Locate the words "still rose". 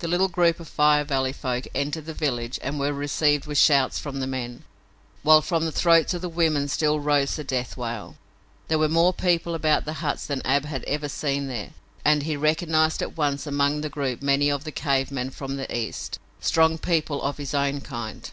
6.66-7.36